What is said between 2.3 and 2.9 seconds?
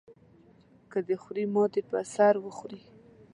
وخوري.